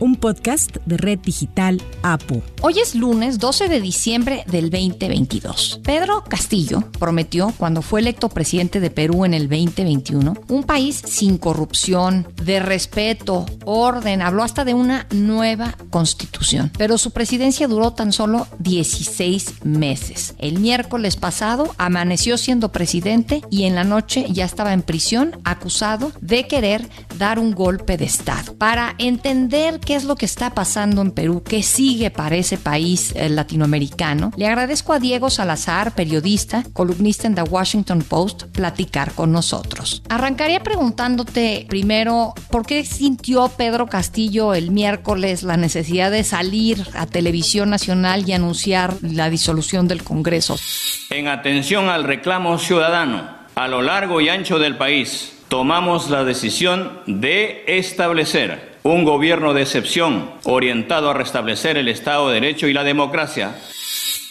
un 0.00 0.16
podcast 0.16 0.76
de 0.86 0.96
Red 0.96 1.20
Digital 1.20 1.80
APO. 2.02 2.42
Hoy 2.62 2.78
es 2.78 2.94
lunes 2.94 3.38
12 3.38 3.68
de 3.68 3.80
diciembre 3.80 4.44
del 4.46 4.70
2022. 4.70 5.80
Pedro 5.84 6.24
Castillo 6.24 6.84
prometió 6.98 7.52
cuando 7.56 7.82
fue 7.82 8.00
electo 8.00 8.28
presidente 8.28 8.80
de 8.80 8.90
Perú 8.90 9.24
en 9.24 9.34
el 9.34 9.48
2021 9.48 10.34
un 10.48 10.64
país 10.64 11.02
sin 11.04 11.38
corrupción, 11.38 12.26
de 12.42 12.60
respeto, 12.60 13.46
orden, 13.64 14.22
habló 14.22 14.42
hasta 14.42 14.64
de 14.64 14.74
una 14.74 15.06
nueva 15.10 15.76
constitución. 15.90 16.70
Pero 16.76 16.98
su 16.98 17.12
presidencia 17.12 17.68
duró 17.68 17.92
tan 17.92 18.12
solo 18.12 18.46
16 18.58 19.64
meses. 19.64 20.34
El 20.38 20.58
miércoles 20.60 21.16
pasado 21.16 21.74
amaneció 21.78 22.38
siendo 22.38 22.70
presidente 22.70 23.42
y 23.50 23.64
en 23.64 23.74
la 23.74 23.84
noche 23.84 24.26
ya 24.30 24.44
estaba 24.44 24.72
en 24.72 24.82
prisión 24.82 25.38
acusado 25.44 26.12
de 26.20 26.46
querer 26.46 26.88
dar 27.18 27.38
un 27.38 27.52
golpe 27.52 27.96
de 27.96 28.04
Estado. 28.04 28.56
Para 28.56 28.94
entender 28.98 29.80
qué 29.80 29.94
es 29.94 30.04
lo 30.04 30.16
que 30.16 30.24
está 30.24 30.54
pasando 30.54 31.02
en 31.02 31.10
Perú, 31.10 31.42
qué 31.42 31.62
sigue 31.62 32.10
para 32.10 32.36
ese 32.36 32.56
país 32.56 33.12
eh, 33.14 33.28
latinoamericano, 33.28 34.32
le 34.36 34.46
agradezco 34.46 34.92
a 34.92 34.98
Diego 34.98 35.30
Salazar, 35.30 35.94
periodista, 35.94 36.62
columnista 36.72 37.26
en 37.26 37.34
The 37.34 37.42
Washington 37.42 38.02
Post, 38.02 38.44
platicar 38.44 39.12
con 39.12 39.32
nosotros. 39.32 40.02
Arrancaría 40.08 40.62
preguntándote 40.62 41.66
primero, 41.68 42.34
¿por 42.50 42.64
qué 42.64 42.84
sintió 42.84 43.48
Pedro 43.48 43.86
Castillo 43.86 44.54
el 44.54 44.70
miércoles 44.70 45.42
la 45.42 45.56
necesidad 45.56 46.10
de 46.10 46.24
salir 46.24 46.86
a 46.94 47.06
televisión 47.06 47.70
nacional 47.70 48.28
y 48.28 48.32
anunciar 48.32 48.94
la 49.02 49.30
disolución 49.30 49.88
del 49.88 50.04
Congreso? 50.04 50.56
En 51.10 51.28
atención 51.28 51.88
al 51.88 52.04
reclamo 52.04 52.58
ciudadano 52.58 53.38
a 53.54 53.66
lo 53.66 53.82
largo 53.82 54.20
y 54.20 54.28
ancho 54.28 54.58
del 54.58 54.76
país, 54.76 55.37
tomamos 55.48 56.10
la 56.10 56.24
decisión 56.24 57.00
de 57.06 57.64
establecer 57.66 58.76
un 58.82 59.04
gobierno 59.04 59.54
de 59.54 59.62
excepción 59.62 60.30
orientado 60.44 61.10
a 61.10 61.14
restablecer 61.14 61.76
el 61.76 61.88
Estado 61.88 62.28
de 62.28 62.34
Derecho 62.34 62.68
y 62.68 62.72
la 62.72 62.84
democracia. 62.84 63.56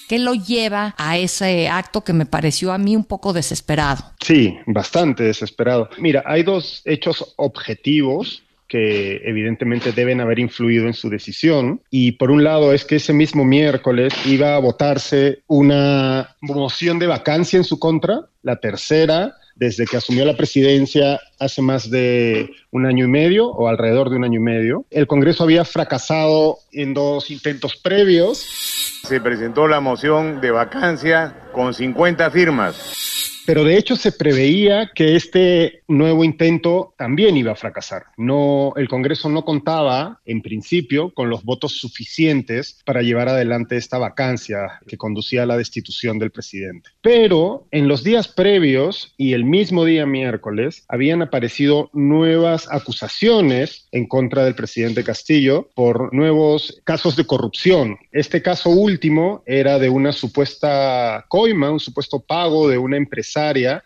¿Qué 0.08 0.20
lo 0.20 0.34
lleva 0.34 0.96
a 0.98 1.18
ese 1.18 1.68
acto 1.68 2.04
que 2.04 2.14
me 2.14 2.26
pareció 2.26 2.72
a 2.72 2.78
mí 2.78 2.96
un 2.96 3.04
poco 3.04 3.34
desesperado? 3.34 4.06
Sí, 4.22 4.58
bastante 4.66 5.24
desesperado. 5.24 5.90
Mira, 5.98 6.24
hay 6.26 6.44
dos 6.44 6.82
hechos 6.86 7.34
objetivos 7.36 8.44
que 8.68 9.22
evidentemente 9.24 9.92
deben 9.92 10.22
haber 10.22 10.40
influido 10.40 10.88
en 10.88 10.94
su 10.94 11.10
decisión. 11.10 11.82
Y 11.90 12.14
por 12.14 12.32
un 12.32 12.44
lado 12.44 12.74
es 12.74 12.86
que 12.86 12.98
ese 12.98 13.14
mismo 13.14 13.46
miércoles 13.46 14.14
iba 14.26 14.56
a 14.56 14.60
votarse 14.60 15.40
una 15.48 16.36
moción 16.42 17.00
de 17.00 17.08
vacancia 17.08 17.58
en 17.58 17.64
su 17.64 17.80
contra, 17.80 18.22
la 18.44 18.58
tercera 18.58 19.36
desde 19.58 19.86
que 19.86 19.98
asumió 19.98 20.24
la 20.26 20.38
presidencia 20.38 21.20
hace 21.40 21.62
más 21.62 21.90
de 21.90 22.52
un 22.72 22.86
año 22.86 23.06
y 23.06 23.08
medio 23.08 23.48
o 23.48 23.68
alrededor 23.68 24.10
de 24.10 24.18
un 24.18 24.24
año 24.24 24.40
y 24.40 24.44
medio. 24.44 24.86
El 24.92 25.08
Congreso 25.08 25.44
había 25.44 25.66
fracasado 25.66 26.60
en 26.72 26.94
dos 26.94 27.32
intentos 27.32 27.76
previos. 27.76 28.46
Se 29.04 29.20
presentó 29.20 29.68
la 29.68 29.80
moción 29.80 30.42
de 30.42 30.52
vacancia 30.52 31.36
con 31.54 31.74
50 31.74 32.30
firmas 32.32 33.17
pero 33.48 33.64
de 33.64 33.78
hecho 33.78 33.96
se 33.96 34.12
preveía 34.12 34.92
que 34.94 35.16
este 35.16 35.82
nuevo 35.88 36.26
intento 36.26 36.94
también 36.98 37.38
iba 37.38 37.54
a 37.54 37.56
fracasar. 37.56 38.08
El 38.18 38.90
Congreso 38.90 39.30
no 39.30 39.46
contaba, 39.46 40.20
en 40.26 40.42
principio, 40.42 41.14
con 41.14 41.30
los 41.30 41.46
votos 41.46 41.78
suficientes 41.80 42.82
para 42.84 43.04
llevar 43.04 43.30
adelante 43.30 43.78
esta 43.78 43.98
vacancia 43.98 44.82
que 44.86 44.98
conducía 44.98 45.44
a 45.44 45.46
la 45.46 45.56
destitución 45.56 46.20
del 46.20 46.32
presidente. 46.32 46.90
Pero 47.02 47.68
en 47.72 47.88
los 47.88 48.04
días 48.04 48.28
previos 48.28 49.14
y 49.16 49.32
el 49.32 49.46
mismo 49.46 49.86
día 49.86 50.06
miércoles 50.06 50.84
habían 50.90 51.22
aparecido 51.22 51.90
nuevas 51.94 52.68
acusaciones 52.70 53.88
en 53.94 54.08
contra 54.08 54.44
del 54.44 54.56
presidente 54.56 55.06
Castillo 55.06 55.70
por 55.74 56.14
nuevos 56.14 56.82
casos 56.84 57.16
de 57.16 57.26
corrupción. 57.26 57.98
Este 58.12 58.42
caso 58.42 58.72
último 58.72 59.42
era 59.46 59.80
de 59.80 59.88
una 59.88 60.12
supuesta 60.12 61.26
coima, 61.30 61.72
un 61.72 61.80
supuesto 61.80 62.20
pago 62.20 62.68
de 62.68 62.78
una 62.78 62.98
empresa 62.98 63.37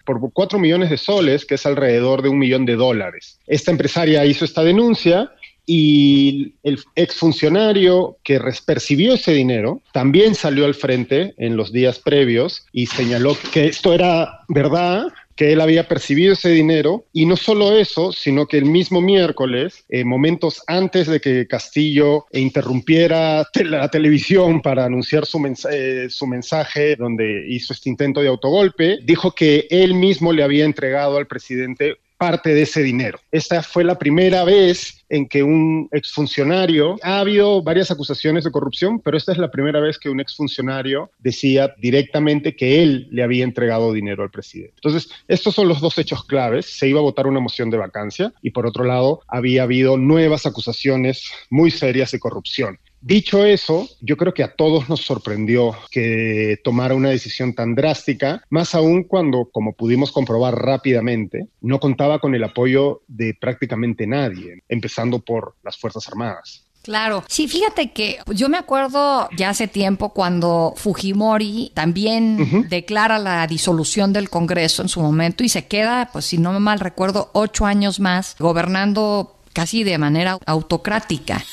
por 0.06 0.20
4 0.32 0.60
millones 0.60 0.90
de 0.90 0.98
soles, 0.98 1.46
que 1.46 1.56
es 1.56 1.66
alrededor 1.66 2.22
de 2.22 2.30
un 2.30 2.40
millón 2.40 2.66
de 2.66 2.76
dólares. 2.76 3.40
Esta 3.48 3.72
empresaria 3.72 4.26
hizo 4.26 4.46
esta 4.46 4.64
denuncia 4.64 5.32
y 5.66 6.56
el 6.64 6.80
exfuncionario 6.96 8.18
que 8.24 8.42
percibió 8.66 9.14
ese 9.14 9.34
dinero 9.34 9.82
también 9.94 10.36
salió 10.36 10.66
al 10.66 10.74
frente 10.74 11.34
en 11.38 11.56
los 11.56 11.72
días 11.72 12.00
previos 12.00 12.66
y 12.72 12.88
señaló 12.88 13.38
que 13.54 13.68
esto 13.68 13.94
era 13.94 14.42
verdad 14.48 15.08
que 15.42 15.54
él 15.54 15.62
había 15.62 15.88
percibido 15.88 16.34
ese 16.34 16.50
dinero. 16.50 17.08
Y 17.14 17.26
no 17.26 17.36
solo 17.36 17.76
eso, 17.76 18.12
sino 18.12 18.46
que 18.46 18.60
el 18.60 18.66
mismo 18.66 19.02
miércoles, 19.02 19.86
eh, 19.90 20.04
momentos 20.04 20.62
antes 20.68 21.08
de 21.08 21.20
que 21.20 21.48
Castillo 21.48 22.28
interrumpiera 22.32 23.48
la 23.56 23.90
televisión 23.90 24.62
para 24.62 24.86
anunciar 24.86 25.26
su, 25.26 25.44
eh, 25.72 26.06
su 26.12 26.28
mensaje 26.28 26.96
donde 26.96 27.46
hizo 27.48 27.74
este 27.74 27.90
intento 27.90 28.22
de 28.22 28.28
autogolpe, 28.28 29.00
dijo 29.04 29.32
que 29.32 29.66
él 29.72 29.96
mismo 29.96 30.32
le 30.32 30.44
había 30.44 30.64
entregado 30.64 31.18
al 31.18 31.26
presidente 31.26 31.96
parte 32.22 32.54
de 32.54 32.62
ese 32.62 32.84
dinero. 32.84 33.20
Esta 33.32 33.64
fue 33.64 33.84
la 33.84 33.98
primera 33.98 34.44
vez 34.44 35.04
en 35.10 35.28
que 35.28 35.42
un 35.42 35.90
exfuncionario, 35.92 36.98
ha 37.02 37.20
habido 37.20 37.64
varias 37.64 37.90
acusaciones 37.90 38.44
de 38.44 38.52
corrupción, 38.52 39.00
pero 39.00 39.18
esta 39.18 39.32
es 39.32 39.40
la 39.40 39.50
primera 39.50 39.80
vez 39.80 39.98
que 39.98 40.08
un 40.08 40.20
exfuncionario 40.20 41.10
decía 41.18 41.74
directamente 41.80 42.56
que 42.56 42.84
él 42.84 43.08
le 43.10 43.24
había 43.24 43.44
entregado 43.44 43.92
dinero 43.92 44.22
al 44.22 44.30
presidente. 44.30 44.76
Entonces, 44.76 45.10
estos 45.28 45.56
son 45.56 45.68
los 45.68 45.82
dos 45.82 45.98
hechos 45.98 46.24
claves. 46.24 46.68
Se 46.68 46.88
iba 46.88 47.00
a 47.00 47.04
votar 47.04 47.26
una 47.26 47.40
moción 47.40 47.72
de 47.72 47.78
vacancia 47.78 48.32
y 48.44 48.52
por 48.52 48.68
otro 48.68 48.84
lado, 48.84 49.22
había 49.28 49.64
habido 49.64 49.98
nuevas 49.98 50.46
acusaciones 50.46 51.24
muy 51.50 51.72
serias 51.72 52.12
de 52.12 52.20
corrupción. 52.20 52.78
Dicho 53.02 53.44
eso, 53.44 53.90
yo 54.00 54.16
creo 54.16 54.34
que 54.34 54.44
a 54.44 54.54
todos 54.54 54.88
nos 54.88 55.02
sorprendió 55.02 55.76
que 55.90 56.60
tomara 56.64 56.94
una 56.94 57.10
decisión 57.10 57.56
tan 57.56 57.74
drástica, 57.74 58.44
más 58.52 58.76
aún 58.76 59.04
cuando, 59.04 59.50
como 59.52 59.74
pudimos 59.74 60.12
comprobar 60.12 60.56
rápidamente, 60.56 61.48
no 61.62 61.80
contaba 61.80 62.20
con 62.20 62.36
el 62.36 62.44
apoyo 62.44 63.02
de 63.08 63.34
prácticamente 63.34 64.06
nadie, 64.06 64.62
empezando 64.70 65.20
por 65.20 65.56
las 65.64 65.78
Fuerzas 65.78 66.08
Armadas. 66.08 66.68
Claro, 66.84 67.24
sí, 67.28 67.48
fíjate 67.48 67.92
que 67.92 68.18
yo 68.34 68.50
me 68.50 68.58
acuerdo 68.58 69.30
ya 69.38 69.50
hace 69.50 69.68
tiempo 69.68 70.14
cuando 70.14 70.74
Fujimori 70.76 71.72
también 71.76 72.68
declara 72.70 73.20
la 73.20 73.46
disolución 73.46 74.14
del 74.14 74.30
Congreso 74.30 74.82
en 74.82 74.90
su 74.90 75.00
momento 75.00 75.44
y 75.44 75.50
se 75.50 75.68
queda, 75.68 76.10
pues 76.12 76.26
si 76.26 76.40
no 76.40 76.52
me 76.54 76.60
mal 76.60 76.80
recuerdo, 76.80 77.30
ocho 77.34 77.66
años 77.66 78.00
más 78.00 78.36
gobernando 78.40 79.41
casi 79.54 79.84
de 79.84 79.98
manera 79.98 80.38
autocrática. 80.46 81.44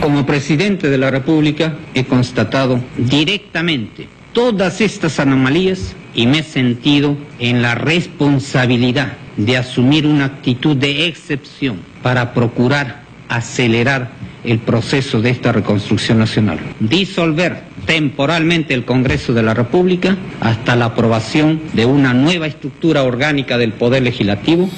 Como 0.00 0.26
presidente 0.26 0.90
de 0.90 0.98
la 0.98 1.10
República 1.10 1.76
he 1.94 2.04
constatado 2.04 2.80
directamente 2.96 4.08
todas 4.32 4.80
estas 4.80 5.20
anomalías 5.20 5.94
y 6.14 6.26
me 6.26 6.40
he 6.40 6.42
sentido 6.42 7.16
en 7.38 7.62
la 7.62 7.74
responsabilidad 7.74 9.14
de 9.36 9.56
asumir 9.56 10.06
una 10.06 10.26
actitud 10.26 10.76
de 10.76 11.06
excepción 11.06 11.80
para 12.02 12.34
procurar 12.34 13.02
acelerar 13.28 14.10
el 14.44 14.58
proceso 14.58 15.20
de 15.20 15.30
esta 15.30 15.52
reconstrucción 15.52 16.18
nacional. 16.18 16.58
Disolver 16.78 17.62
temporalmente 17.86 18.74
el 18.74 18.84
Congreso 18.84 19.32
de 19.32 19.42
la 19.42 19.54
República 19.54 20.16
hasta 20.40 20.76
la 20.76 20.86
aprobación 20.86 21.62
de 21.72 21.86
una 21.86 22.12
nueva 22.12 22.46
estructura 22.46 23.02
orgánica 23.02 23.58
del 23.58 23.72
Poder 23.72 24.02
Legislativo. 24.02 24.68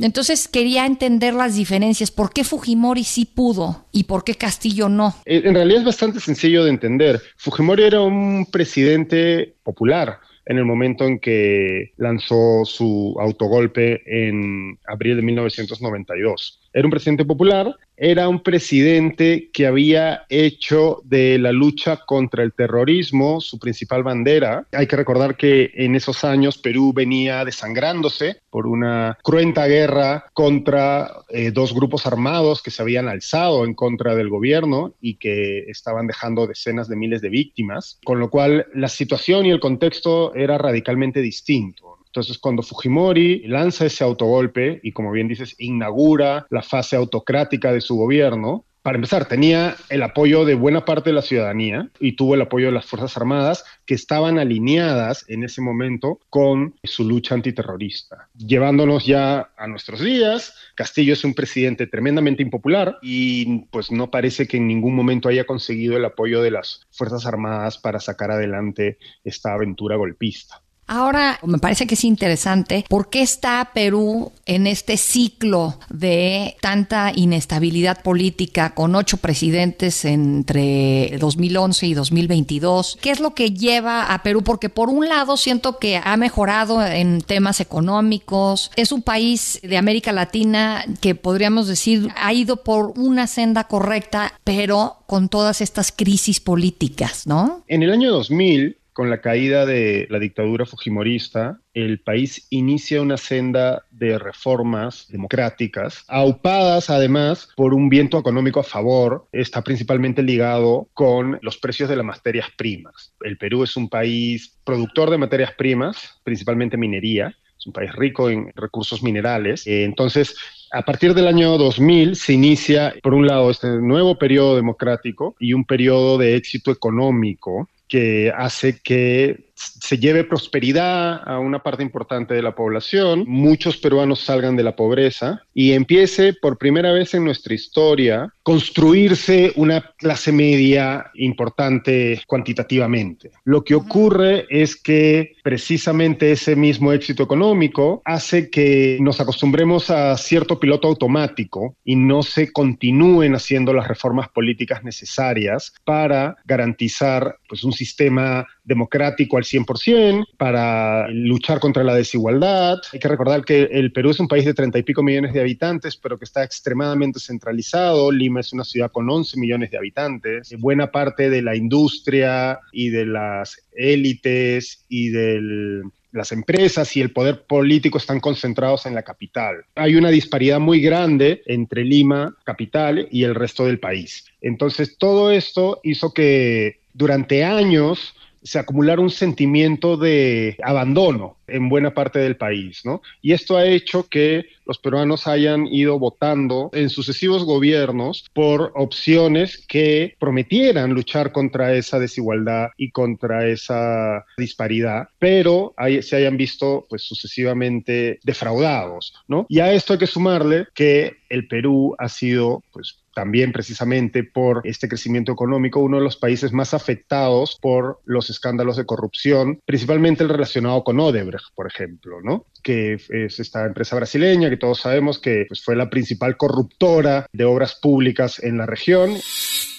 Entonces 0.00 0.48
quería 0.48 0.86
entender 0.86 1.34
las 1.34 1.54
diferencias. 1.54 2.10
¿Por 2.10 2.32
qué 2.32 2.44
Fujimori 2.44 3.04
sí 3.04 3.24
pudo 3.24 3.86
y 3.92 4.04
por 4.04 4.24
qué 4.24 4.34
Castillo 4.34 4.88
no? 4.88 5.14
En 5.24 5.54
realidad 5.54 5.80
es 5.80 5.86
bastante 5.86 6.20
sencillo 6.20 6.64
de 6.64 6.70
entender. 6.70 7.20
Fujimori 7.36 7.84
era 7.84 8.00
un 8.00 8.46
presidente 8.50 9.54
popular 9.62 10.20
en 10.48 10.56
el 10.56 10.64
momento 10.64 11.04
en 11.04 11.18
que 11.18 11.92
lanzó 11.98 12.64
su 12.64 13.14
autogolpe 13.20 14.00
en 14.06 14.78
abril 14.86 15.16
de 15.16 15.22
1992. 15.22 16.67
Era 16.72 16.86
un 16.86 16.90
presidente 16.90 17.24
popular, 17.24 17.74
era 17.96 18.28
un 18.28 18.42
presidente 18.42 19.50
que 19.52 19.66
había 19.66 20.24
hecho 20.28 21.00
de 21.04 21.38
la 21.38 21.50
lucha 21.50 22.04
contra 22.06 22.44
el 22.44 22.52
terrorismo 22.52 23.40
su 23.40 23.58
principal 23.58 24.02
bandera. 24.02 24.66
Hay 24.72 24.86
que 24.86 24.96
recordar 24.96 25.36
que 25.36 25.72
en 25.74 25.96
esos 25.96 26.24
años 26.24 26.58
Perú 26.58 26.92
venía 26.94 27.44
desangrándose 27.44 28.40
por 28.50 28.66
una 28.66 29.18
cruenta 29.22 29.66
guerra 29.66 30.26
contra 30.32 31.10
eh, 31.30 31.50
dos 31.50 31.74
grupos 31.74 32.06
armados 32.06 32.62
que 32.62 32.70
se 32.70 32.82
habían 32.82 33.08
alzado 33.08 33.64
en 33.64 33.74
contra 33.74 34.14
del 34.14 34.28
gobierno 34.28 34.94
y 35.00 35.16
que 35.16 35.60
estaban 35.68 36.06
dejando 36.06 36.46
decenas 36.46 36.88
de 36.88 36.96
miles 36.96 37.20
de 37.20 37.30
víctimas, 37.30 37.98
con 38.04 38.20
lo 38.20 38.30
cual 38.30 38.66
la 38.74 38.88
situación 38.88 39.46
y 39.46 39.50
el 39.50 39.60
contexto 39.60 40.34
era 40.34 40.58
radicalmente 40.58 41.20
distinto. 41.20 41.97
Entonces, 42.18 42.38
cuando 42.38 42.62
Fujimori 42.62 43.46
lanza 43.46 43.86
ese 43.86 44.02
autogolpe 44.02 44.80
y, 44.82 44.90
como 44.90 45.12
bien 45.12 45.28
dices, 45.28 45.54
inaugura 45.58 46.46
la 46.50 46.62
fase 46.62 46.96
autocrática 46.96 47.72
de 47.72 47.80
su 47.80 47.96
gobierno, 47.96 48.64
para 48.82 48.96
empezar, 48.96 49.28
tenía 49.28 49.76
el 49.88 50.02
apoyo 50.02 50.44
de 50.44 50.54
buena 50.54 50.84
parte 50.84 51.10
de 51.10 51.14
la 51.14 51.22
ciudadanía 51.22 51.90
y 52.00 52.12
tuvo 52.12 52.34
el 52.34 52.40
apoyo 52.40 52.66
de 52.66 52.72
las 52.72 52.86
Fuerzas 52.86 53.16
Armadas 53.16 53.64
que 53.86 53.94
estaban 53.94 54.38
alineadas 54.38 55.24
en 55.28 55.44
ese 55.44 55.60
momento 55.60 56.18
con 56.28 56.74
su 56.82 57.04
lucha 57.04 57.34
antiterrorista. 57.34 58.28
Llevándonos 58.36 59.06
ya 59.06 59.50
a 59.56 59.66
nuestros 59.68 60.00
días, 60.00 60.54
Castillo 60.74 61.12
es 61.12 61.22
un 61.22 61.34
presidente 61.34 61.86
tremendamente 61.86 62.42
impopular 62.42 62.98
y 63.00 63.66
pues 63.66 63.92
no 63.92 64.10
parece 64.10 64.48
que 64.48 64.56
en 64.56 64.66
ningún 64.66 64.96
momento 64.96 65.28
haya 65.28 65.44
conseguido 65.44 65.96
el 65.96 66.04
apoyo 66.04 66.42
de 66.42 66.50
las 66.50 66.86
Fuerzas 66.90 67.26
Armadas 67.26 67.78
para 67.78 68.00
sacar 68.00 68.32
adelante 68.32 68.98
esta 69.22 69.52
aventura 69.52 69.96
golpista. 69.96 70.62
Ahora, 70.88 71.38
me 71.44 71.58
parece 71.58 71.86
que 71.86 71.94
es 71.94 72.04
interesante, 72.04 72.84
¿por 72.88 73.10
qué 73.10 73.20
está 73.20 73.70
Perú 73.74 74.32
en 74.46 74.66
este 74.66 74.96
ciclo 74.96 75.78
de 75.90 76.56
tanta 76.62 77.12
inestabilidad 77.14 78.02
política 78.02 78.74
con 78.74 78.94
ocho 78.94 79.18
presidentes 79.18 80.06
entre 80.06 81.18
2011 81.18 81.86
y 81.86 81.94
2022? 81.94 82.98
¿Qué 83.02 83.10
es 83.10 83.20
lo 83.20 83.34
que 83.34 83.50
lleva 83.50 84.14
a 84.14 84.22
Perú? 84.22 84.42
Porque 84.42 84.70
por 84.70 84.88
un 84.88 85.08
lado 85.10 85.36
siento 85.36 85.78
que 85.78 86.00
ha 86.02 86.16
mejorado 86.16 86.84
en 86.84 87.20
temas 87.20 87.60
económicos, 87.60 88.70
es 88.74 88.90
un 88.90 89.02
país 89.02 89.60
de 89.62 89.76
América 89.76 90.12
Latina 90.12 90.86
que 91.02 91.14
podríamos 91.14 91.68
decir 91.68 92.08
ha 92.16 92.32
ido 92.32 92.64
por 92.64 92.94
una 92.96 93.26
senda 93.26 93.64
correcta, 93.64 94.32
pero 94.42 94.96
con 95.06 95.28
todas 95.28 95.60
estas 95.60 95.92
crisis 95.92 96.40
políticas, 96.40 97.26
¿no? 97.26 97.62
En 97.68 97.82
el 97.82 97.92
año 97.92 98.10
2000, 98.10 98.78
con 98.98 99.10
la 99.10 99.20
caída 99.20 99.64
de 99.64 100.08
la 100.10 100.18
dictadura 100.18 100.66
fujimorista, 100.66 101.60
el 101.72 102.00
país 102.00 102.48
inicia 102.50 103.00
una 103.00 103.16
senda 103.16 103.84
de 103.92 104.18
reformas 104.18 105.06
democráticas, 105.08 106.04
aupadas 106.08 106.90
además 106.90 107.48
por 107.54 107.74
un 107.74 107.88
viento 107.90 108.18
económico 108.18 108.58
a 108.58 108.64
favor, 108.64 109.28
está 109.30 109.62
principalmente 109.62 110.20
ligado 110.24 110.88
con 110.94 111.38
los 111.42 111.58
precios 111.58 111.88
de 111.88 111.94
las 111.94 112.04
materias 112.04 112.48
primas. 112.56 113.14
El 113.20 113.38
Perú 113.38 113.62
es 113.62 113.76
un 113.76 113.88
país 113.88 114.58
productor 114.64 115.10
de 115.10 115.18
materias 115.18 115.52
primas, 115.52 116.18
principalmente 116.24 116.76
minería, 116.76 117.36
es 117.56 117.66
un 117.68 117.72
país 117.72 117.92
rico 117.92 118.30
en 118.30 118.50
recursos 118.56 119.00
minerales. 119.04 119.64
Eh, 119.64 119.84
entonces, 119.84 120.34
a 120.72 120.82
partir 120.82 121.14
del 121.14 121.28
año 121.28 121.56
2000 121.56 122.16
se 122.16 122.32
inicia, 122.32 122.92
por 123.00 123.14
un 123.14 123.28
lado, 123.28 123.48
este 123.48 123.68
nuevo 123.80 124.18
periodo 124.18 124.56
democrático 124.56 125.36
y 125.38 125.52
un 125.52 125.64
periodo 125.64 126.18
de 126.18 126.34
éxito 126.34 126.72
económico 126.72 127.68
que 127.88 128.32
hace 128.36 128.80
que 128.80 129.48
se 129.54 129.98
lleve 129.98 130.24
prosperidad 130.24 131.20
a 131.26 131.38
una 131.38 131.62
parte 131.62 131.82
importante 131.82 132.34
de 132.34 132.42
la 132.42 132.54
población, 132.54 133.24
muchos 133.26 133.76
peruanos 133.78 134.20
salgan 134.20 134.56
de 134.56 134.62
la 134.62 134.76
pobreza 134.76 135.42
y 135.54 135.72
empiece 135.72 136.32
por 136.34 136.58
primera 136.58 136.92
vez 136.92 137.14
en 137.14 137.24
nuestra 137.24 137.54
historia 137.54 138.32
construirse 138.48 139.52
una 139.56 139.92
clase 139.98 140.32
media 140.32 141.10
importante 141.16 142.22
cuantitativamente. 142.26 143.30
Lo 143.44 143.62
que 143.62 143.74
ocurre 143.74 144.46
es 144.48 144.74
que 144.74 145.32
precisamente 145.42 146.32
ese 146.32 146.56
mismo 146.56 146.94
éxito 146.94 147.22
económico 147.22 148.00
hace 148.06 148.48
que 148.48 148.96
nos 149.02 149.20
acostumbremos 149.20 149.90
a 149.90 150.16
cierto 150.16 150.58
piloto 150.58 150.88
automático 150.88 151.76
y 151.84 151.96
no 151.96 152.22
se 152.22 152.50
continúen 152.50 153.34
haciendo 153.34 153.74
las 153.74 153.86
reformas 153.86 154.30
políticas 154.30 154.82
necesarias 154.82 155.74
para 155.84 156.36
garantizar 156.46 157.36
pues, 157.50 157.64
un 157.64 157.74
sistema 157.74 158.46
democrático 158.64 159.36
al 159.36 159.44
100% 159.44 160.24
para 160.38 161.06
luchar 161.08 161.60
contra 161.60 161.84
la 161.84 161.94
desigualdad. 161.94 162.78
Hay 162.94 162.98
que 162.98 163.08
recordar 163.08 163.44
que 163.44 163.64
el 163.64 163.92
Perú 163.92 164.10
es 164.10 164.20
un 164.20 164.28
país 164.28 164.46
de 164.46 164.54
30 164.54 164.78
y 164.78 164.82
pico 164.84 165.02
millones 165.02 165.34
de 165.34 165.40
habitantes, 165.40 165.98
pero 165.98 166.18
que 166.18 166.24
está 166.24 166.44
extremadamente 166.44 167.20
centralizado. 167.20 168.10
Lima 168.10 168.37
es 168.40 168.52
una 168.52 168.64
ciudad 168.64 168.90
con 168.90 169.08
11 169.08 169.38
millones 169.38 169.70
de 169.70 169.78
habitantes. 169.78 170.54
Buena 170.58 170.90
parte 170.90 171.30
de 171.30 171.42
la 171.42 171.56
industria 171.56 172.60
y 172.72 172.90
de 172.90 173.06
las 173.06 173.60
élites 173.72 174.84
y 174.88 175.10
de 175.10 175.82
las 176.12 176.32
empresas 176.32 176.96
y 176.96 177.00
el 177.00 177.12
poder 177.12 177.42
político 177.42 177.98
están 177.98 178.20
concentrados 178.20 178.86
en 178.86 178.94
la 178.94 179.02
capital. 179.02 179.64
Hay 179.74 179.96
una 179.96 180.10
disparidad 180.10 180.60
muy 180.60 180.80
grande 180.80 181.42
entre 181.46 181.84
Lima, 181.84 182.34
capital, 182.44 183.08
y 183.10 183.24
el 183.24 183.34
resto 183.34 183.66
del 183.66 183.78
país. 183.78 184.24
Entonces, 184.40 184.96
todo 184.98 185.30
esto 185.30 185.80
hizo 185.82 186.12
que 186.12 186.80
durante 186.94 187.44
años 187.44 188.14
se 188.48 188.58
acumulara 188.58 189.02
un 189.02 189.10
sentimiento 189.10 189.98
de 189.98 190.56
abandono 190.64 191.36
en 191.46 191.68
buena 191.68 191.92
parte 191.92 192.18
del 192.18 192.36
país, 192.36 192.80
¿no? 192.82 193.02
Y 193.20 193.32
esto 193.32 193.58
ha 193.58 193.66
hecho 193.66 194.08
que 194.08 194.46
los 194.64 194.78
peruanos 194.78 195.26
hayan 195.26 195.66
ido 195.66 195.98
votando 195.98 196.70
en 196.72 196.88
sucesivos 196.88 197.44
gobiernos 197.44 198.24
por 198.32 198.72
opciones 198.74 199.64
que 199.66 200.14
prometieran 200.18 200.94
luchar 200.94 201.30
contra 201.30 201.74
esa 201.74 201.98
desigualdad 201.98 202.68
y 202.78 202.90
contra 202.90 203.46
esa 203.46 204.24
disparidad, 204.38 205.08
pero 205.18 205.74
se 206.00 206.16
hayan 206.16 206.38
visto 206.38 206.86
pues 206.88 207.02
sucesivamente 207.02 208.18
defraudados, 208.24 209.14
¿no? 209.26 209.44
Y 209.50 209.60
a 209.60 209.72
esto 209.72 209.92
hay 209.92 209.98
que 209.98 210.06
sumarle 210.06 210.66
que 210.74 211.16
el 211.28 211.46
Perú 211.48 211.94
ha 211.98 212.08
sido 212.08 212.62
pues 212.72 212.98
también 213.18 213.50
precisamente 213.50 214.22
por 214.22 214.60
este 214.62 214.86
crecimiento 214.86 215.32
económico, 215.32 215.80
uno 215.80 215.96
de 215.96 216.04
los 216.04 216.16
países 216.16 216.52
más 216.52 216.72
afectados 216.72 217.58
por 217.60 218.00
los 218.04 218.30
escándalos 218.30 218.76
de 218.76 218.86
corrupción, 218.86 219.58
principalmente 219.66 220.22
el 220.22 220.28
relacionado 220.28 220.84
con 220.84 221.00
Odebrecht, 221.00 221.46
por 221.52 221.66
ejemplo, 221.66 222.20
¿no? 222.22 222.46
que 222.62 222.94
es 222.94 223.40
esta 223.40 223.66
empresa 223.66 223.96
brasileña 223.96 224.50
que 224.50 224.56
todos 224.56 224.78
sabemos 224.78 225.18
que 225.18 225.46
pues, 225.48 225.64
fue 225.64 225.74
la 225.74 225.90
principal 225.90 226.36
corruptora 226.36 227.26
de 227.32 227.44
obras 227.44 227.74
públicas 227.74 228.38
en 228.40 228.56
la 228.56 228.66
región. 228.66 229.16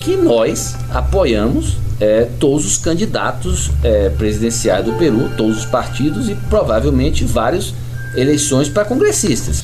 Que 0.03 0.17
nós 0.17 0.75
apoiamos 0.93 1.77
eh, 2.01 2.29
todos 2.39 2.65
os 2.65 2.77
candidatos 2.77 3.71
eh, 3.85 4.11
presidenciais 4.17 4.83
do 4.83 4.97
Peru, 4.97 5.29
todos 5.37 5.59
os 5.59 5.65
partidos 5.65 6.27
e 6.27 6.35
provavelmente 6.49 7.23
várias 7.23 7.73
eleições 8.17 8.67
para 8.67 8.83
congressistas 8.83 9.63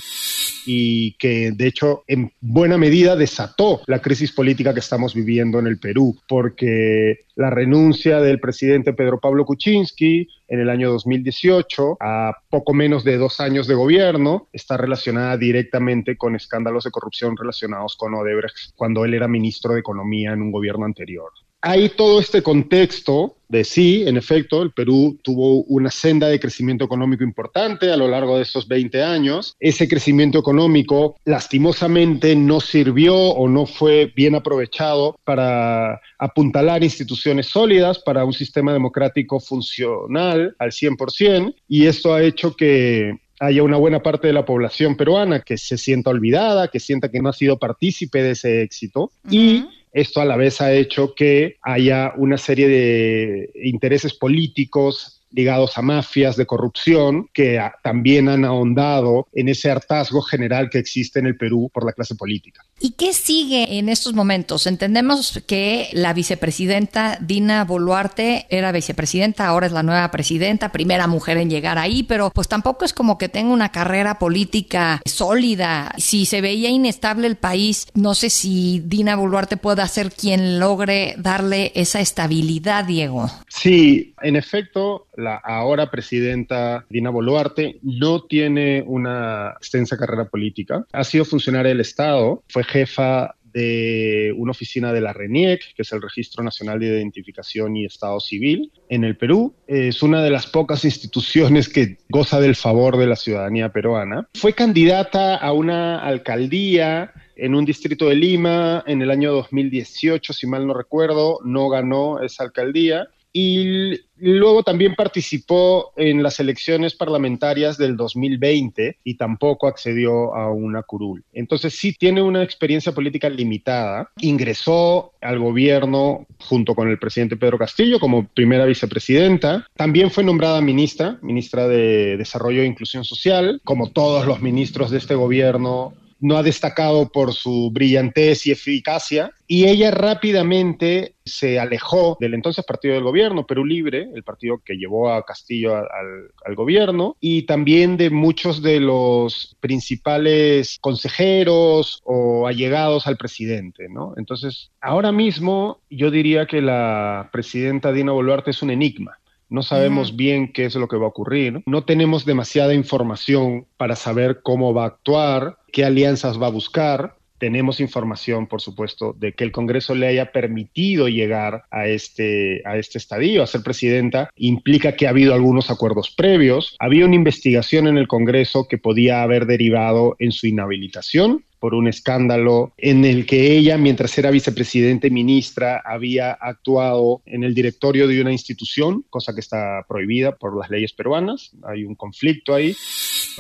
y 0.66 1.14
que 1.14 1.52
de 1.52 1.68
hecho 1.68 2.04
en 2.08 2.32
buena 2.42 2.78
medida 2.78 3.16
desató 3.16 3.82
la 3.88 4.02
crisis 4.02 4.32
política 4.32 4.74
que 4.74 4.80
estamos 4.80 5.14
viviendo 5.14 5.60
en 5.60 5.68
el 5.68 5.80
Perú, 5.80 6.18
porque 6.28 7.26
la 7.36 7.50
renuncia 7.50 8.22
del 8.22 8.40
presidente 8.40 8.94
Pedro 8.94 9.20
Pablo 9.20 9.46
Kuczynski 9.46 10.28
en 10.48 10.60
el 10.60 10.70
año 10.70 10.92
2018, 10.92 11.98
a 12.00 12.38
poco 12.50 12.74
menos 12.74 13.04
de 13.04 13.18
dos 13.18 13.40
años 13.40 13.68
de 13.68 13.76
gobierno, 13.76 14.48
está 14.54 14.78
relacionada 14.78 15.38
directamente 15.38 16.18
con 16.18 16.36
escándalos 16.36 16.84
de 16.84 16.92
corrupción 16.92 17.36
relacionados 17.36 17.96
con 17.98 18.14
Odebrecht 18.14 18.72
cuando 18.76 19.06
él 19.06 19.14
era 19.14 19.28
ministro 19.28 19.74
de 19.74 19.80
Economía 19.80 20.34
en 20.34 20.42
un 20.42 20.52
gobierno 20.52 20.86
anterior 20.86 21.32
hay 21.66 21.90
todo 21.90 22.20
este 22.20 22.44
contexto 22.44 23.38
de 23.48 23.64
sí, 23.64 24.04
en 24.06 24.18
efecto, 24.18 24.62
el 24.62 24.72
Perú 24.72 25.18
tuvo 25.24 25.64
una 25.64 25.90
senda 25.90 26.28
de 26.28 26.40
crecimiento 26.40 26.86
económico 26.86 27.24
importante 27.24 27.92
a 27.92 27.98
lo 27.98 28.08
largo 28.08 28.38
de 28.38 28.44
estos 28.44 28.68
20 28.68 29.02
años. 29.02 29.56
Ese 29.60 29.88
crecimiento 29.88 30.38
económico 30.38 31.16
lastimosamente 31.26 32.36
no 32.36 32.60
sirvió 32.60 33.16
o 33.16 33.48
no 33.48 33.66
fue 33.66 34.12
bien 34.16 34.36
aprovechado 34.36 35.16
para 35.24 36.00
apuntalar 36.20 36.84
instituciones 36.84 37.48
sólidas, 37.48 37.98
para 37.98 38.26
un 38.26 38.34
sistema 38.34 38.72
democrático 38.72 39.40
funcional 39.40 40.56
al 40.60 40.72
100%, 40.72 41.56
y 41.68 41.88
esto 41.88 42.14
ha 42.14 42.22
hecho 42.22 42.56
que 42.56 43.25
haya 43.40 43.64
una 43.64 43.78
buena 43.78 44.02
parte 44.02 44.28
de 44.28 44.34
la 44.34 44.46
población 44.46 44.96
peruana 44.96 45.42
que 45.42 45.58
se 45.58 45.78
sienta 45.78 46.10
olvidada, 46.10 46.70
que 46.70 46.80
sienta 46.80 47.10
que 47.10 47.20
no 47.20 47.30
ha 47.30 47.34
sido 47.34 47.58
partícipe 47.58 48.24
de 48.24 48.32
ese 48.32 48.62
éxito. 48.62 49.12
Y 49.30 49.66
esto 49.92 50.22
a 50.22 50.26
la 50.26 50.36
vez 50.36 50.62
ha 50.62 50.74
hecho 50.74 51.16
que 51.16 51.58
haya 51.62 52.14
una 52.18 52.38
serie 52.38 52.68
de 52.68 53.50
intereses 53.64 54.14
políticos 54.14 55.15
ligados 55.36 55.78
a 55.78 55.82
mafias 55.82 56.36
de 56.36 56.46
corrupción 56.46 57.30
que 57.34 57.62
también 57.84 58.30
han 58.30 58.46
ahondado 58.46 59.28
en 59.34 59.50
ese 59.50 59.70
hartazgo 59.70 60.22
general 60.22 60.70
que 60.70 60.80
existe 60.80 61.20
en 61.20 61.28
el 61.28 61.38
Perú 61.38 61.70
por 61.74 61.86
la 61.86 61.94
clase 61.94 62.16
política. 62.16 62.64
¿Y 62.80 62.92
qué 62.92 63.14
sigue 63.14 63.78
en 63.78 63.90
estos 63.90 64.14
momentos? 64.14 64.68
Entendemos 64.68 65.42
que 65.48 65.90
la 65.94 66.14
vicepresidenta 66.14 67.18
Dina 67.22 67.64
Boluarte 67.64 68.48
era 68.50 68.72
vicepresidenta, 68.72 69.48
ahora 69.48 69.68
es 69.68 69.72
la 69.72 69.84
nueva 69.84 70.12
presidenta, 70.12 70.72
primera 70.72 71.08
mujer 71.08 71.38
en 71.38 71.50
llegar 71.50 71.78
ahí, 71.78 72.04
pero 72.04 72.32
pues 72.32 72.48
tampoco 72.48 72.86
es 72.86 72.94
como 72.94 73.18
que 73.18 73.30
tenga 73.30 73.54
una 73.54 73.72
carrera 73.72 74.20
política 74.20 75.02
sólida. 75.06 75.94
Si 75.98 76.26
se 76.26 76.42
veía 76.42 76.70
inestable 76.70 77.28
el 77.28 77.38
país, 77.38 77.88
no 77.94 78.14
sé 78.14 78.30
si 78.30 78.82
Dina 78.86 79.16
Boluarte 79.16 79.58
pueda 79.58 79.88
ser 79.88 80.12
quien 80.12 80.60
logre 80.60 81.16
darle 81.18 81.72
esa 81.76 82.02
estabilidad, 82.02 82.86
Diego. 82.86 83.30
Sí, 83.48 84.14
en 84.22 84.36
efecto, 84.36 85.08
la 85.18 85.36
ahora 85.36 85.90
presidenta 85.92 86.86
Dina 86.90 87.10
Boluarte 87.10 87.80
no 87.82 88.24
tiene 88.24 88.84
una 88.86 89.54
extensa 89.58 89.98
carrera 89.98 90.26
política. 90.26 90.86
Ha 90.92 91.04
sido 91.04 91.26
funcionaria 91.26 91.70
del 91.70 91.82
Estado, 91.82 92.44
fue 92.48 92.64
jefa 92.64 93.36
de 93.56 94.34
una 94.36 94.52
oficina 94.52 94.92
de 94.92 95.00
la 95.00 95.14
RENIEC, 95.14 95.76
que 95.76 95.84
es 95.84 95.92
el 95.94 96.02
Registro 96.02 96.44
Nacional 96.44 96.78
de 96.78 96.88
Identificación 96.88 97.78
y 97.78 97.86
Estado 97.86 98.20
Civil, 98.20 98.70
en 98.90 99.06
el 99.06 99.16
Perú. 99.16 99.56
Es 99.66 100.04
una 100.04 100.22
de 100.22 100.30
las 100.30 100.46
pocas 100.46 100.84
instituciones 100.84 101.70
que 101.70 102.00
goza 102.10 102.42
del 102.42 102.58
favor 102.58 102.98
de 102.98 103.08
la 103.08 103.16
ciudadanía 103.16 103.70
peruana. 103.70 104.28
Fue 104.34 104.52
candidata 104.52 105.38
a 105.38 105.54
una 105.54 106.00
alcaldía 106.00 107.14
en 107.38 107.56
un 107.56 107.64
distrito 107.64 108.10
de 108.10 108.16
Lima 108.16 108.84
en 108.88 109.02
el 109.02 109.10
año 109.10 109.32
2018, 109.32 110.34
si 110.34 110.48
mal 110.48 110.68
no 110.68 110.74
recuerdo, 110.74 111.40
no 111.46 111.70
ganó 111.70 112.20
esa 112.22 112.44
alcaldía 112.44 113.08
y 113.32 114.02
luego 114.18 114.64
también 114.64 114.96
participó 114.96 115.92
en 115.96 116.24
las 116.24 116.40
elecciones 116.40 116.96
parlamentarias 116.96 117.78
del 117.78 117.96
2020 117.98 119.00
y 119.04 119.16
tampoco 119.16 119.68
accedió 119.68 120.36
a 120.36 120.52
una 120.52 120.84
curul. 120.84 121.24
Entonces 121.34 121.76
sí 121.76 121.94
tiene 121.94 122.22
una 122.22 122.44
experiencia 122.44 122.94
política 122.94 123.30
limitada. 123.30 124.12
Ingresó 124.22 125.14
al 125.22 125.40
gobierno 125.40 126.26
junto 126.40 126.76
con 126.76 126.90
el 126.90 127.00
presidente 127.00 127.38
Pedro 127.38 127.58
Castillo 127.58 128.00
como 128.00 128.28
primera 128.28 128.66
vicepresidenta. 128.66 129.68
También 129.76 130.12
fue 130.12 130.24
nombrada 130.24 130.62
ministra, 130.62 131.18
ministra 131.22 131.68
de 131.68 132.18
Desarrollo 132.18 132.62
e 132.62 132.66
Inclusión 132.66 133.04
Social, 133.04 133.62
como 133.64 133.92
todos 133.92 134.26
los 134.26 134.42
ministros 134.42 134.92
de 134.92 134.98
este 134.98 135.16
gobierno 135.16 135.94
no 136.26 136.38
ha 136.38 136.44
destacado 136.44 137.08
por 137.10 137.34
su 137.34 137.70
brillantez 137.72 138.48
y 138.48 138.52
eficacia, 138.52 139.32
y 139.48 139.66
ella 139.66 139.92
rápidamente 139.92 141.14
se 141.24 141.60
alejó 141.60 142.18
del 142.20 142.34
entonces 142.34 142.66
partido 142.66 142.96
del 142.96 143.04
gobierno, 143.04 143.46
Perú 143.46 143.64
Libre, 143.64 144.10
el 144.12 144.24
partido 144.24 144.60
que 144.66 144.76
llevó 144.76 145.12
a 145.12 145.24
Castillo 145.24 145.76
al, 145.76 146.56
gobierno, 146.56 147.16
y 147.20 147.44
también 147.44 147.96
de 147.98 148.10
muchos 148.10 148.64
de 148.64 148.80
los 148.80 149.56
principales 149.60 150.80
consejeros 150.82 152.02
o 152.04 152.48
allegados 152.48 153.06
al 153.06 153.18
presidente. 153.18 153.88
Entonces, 154.18 154.72
ahora 154.82 155.12
mismo 155.12 155.82
yo 155.92 156.10
diría 156.10 156.48
que 156.48 156.60
la 156.60 157.30
presidenta 157.32 157.92
Dina 157.92 158.14
Boluarte 158.14 158.50
es 158.50 158.64
un 158.64 158.72
enigma. 158.72 159.20
No 159.56 159.64
sabemos 159.64 160.18
bien 160.18 160.52
qué 160.52 160.66
es 160.66 160.76
lo 160.76 160.90
que 160.90 160.98
va 160.98 161.06
a 161.06 161.08
ocurrir. 161.08 161.64
No 161.66 161.86
tenemos 161.86 162.26
demasiada 162.26 162.74
información 162.74 163.66
para 163.78 163.96
saber 163.96 164.42
cómo 164.44 164.74
va 164.74 164.84
a 164.84 164.88
actuar, 164.88 165.60
qué 165.72 165.86
alianzas 165.86 166.42
va 166.42 166.48
a 166.48 166.50
buscar. 166.50 167.16
Tenemos 167.38 167.80
información, 167.80 168.48
por 168.48 168.60
supuesto, 168.60 169.16
de 169.18 169.32
que 169.32 169.46
el 169.46 169.54
Congreso 169.54 169.96
le 169.96 170.08
haya 170.08 170.34
permitido 170.34 171.08
llegar 171.08 171.64
a 171.72 171.88
este, 171.88 172.64
a 172.66 172.76
este 172.76 172.98
estadio, 172.98 173.44
a 173.44 173.48
ser 173.48 173.62
presidenta, 173.62 174.30
implica 174.36 174.98
que 174.98 175.08
ha 175.08 175.12
habido 175.12 175.34
algunos 175.34 175.72
acuerdos 175.72 176.12
previos. 176.12 176.76
Había 176.80 177.06
una 177.06 177.16
investigación 177.16 177.88
en 177.88 177.98
el 177.98 178.10
Congreso 178.10 178.68
que 178.68 178.78
podía 178.78 179.24
haber 179.24 179.46
derivado 179.46 180.18
en 180.20 180.34
su 180.34 180.48
inhabilitación 180.48 181.46
por 181.66 181.74
un 181.74 181.88
escándalo 181.88 182.74
en 182.78 183.06
el 183.06 183.26
que 183.26 183.58
ella, 183.58 183.76
mientras 183.76 184.16
era 184.20 184.30
vicepresidente 184.30 185.10
ministra, 185.10 185.82
había 185.84 186.32
actuado 186.34 187.24
en 187.26 187.44
el 187.44 187.56
directorio 187.56 188.08
de 188.08 188.22
una 188.22 188.32
institución, 188.32 189.04
cosa 189.10 189.34
que 189.34 189.40
está 189.40 189.84
prohibida 189.90 190.36
por 190.36 190.56
las 190.56 190.70
leyes 190.70 190.94
peruanas. 190.94 191.54
Hay 191.64 191.84
un 191.84 191.96
conflicto 191.96 192.54
ahí. 192.54 192.76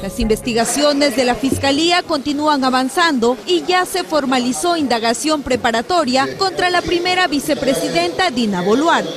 Las 0.02 0.20
investigaciones 0.20 1.16
de 1.16 1.24
la 1.24 1.36
Fiscalía 1.36 2.02
continúan 2.02 2.64
avanzando 2.64 3.38
y 3.46 3.62
ya 3.62 3.86
se 3.86 4.04
formalizó 4.04 4.76
indagación 4.76 5.44
preparatoria 5.44 6.36
contra 6.36 6.72
la 6.72 6.82
primera 6.82 7.28
vicepresidenta 7.28 8.32
Dina 8.32 8.64
Boluarte 8.64 9.12